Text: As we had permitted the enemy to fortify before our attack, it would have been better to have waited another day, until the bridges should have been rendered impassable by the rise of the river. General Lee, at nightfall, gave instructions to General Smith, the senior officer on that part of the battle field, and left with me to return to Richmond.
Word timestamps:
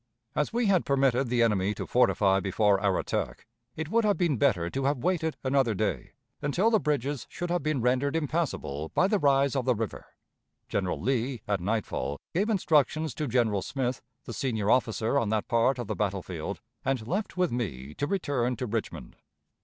As 0.35 0.51
we 0.51 0.65
had 0.65 0.83
permitted 0.83 1.27
the 1.29 1.43
enemy 1.43 1.75
to 1.75 1.85
fortify 1.85 2.39
before 2.39 2.81
our 2.81 2.97
attack, 2.97 3.45
it 3.75 3.91
would 3.91 4.03
have 4.03 4.17
been 4.17 4.35
better 4.37 4.67
to 4.67 4.85
have 4.85 4.97
waited 5.03 5.37
another 5.43 5.75
day, 5.75 6.13
until 6.41 6.71
the 6.71 6.79
bridges 6.79 7.27
should 7.29 7.51
have 7.51 7.61
been 7.61 7.81
rendered 7.81 8.15
impassable 8.15 8.89
by 8.95 9.07
the 9.07 9.19
rise 9.19 9.55
of 9.55 9.65
the 9.65 9.75
river. 9.75 10.07
General 10.67 10.99
Lee, 10.99 11.41
at 11.47 11.61
nightfall, 11.61 12.19
gave 12.33 12.49
instructions 12.49 13.13
to 13.13 13.27
General 13.27 13.61
Smith, 13.61 14.01
the 14.25 14.33
senior 14.33 14.71
officer 14.71 15.19
on 15.19 15.29
that 15.29 15.47
part 15.47 15.77
of 15.77 15.85
the 15.85 15.93
battle 15.95 16.23
field, 16.23 16.61
and 16.83 17.05
left 17.07 17.37
with 17.37 17.51
me 17.51 17.93
to 17.93 18.07
return 18.07 18.55
to 18.55 18.65
Richmond. 18.65 19.17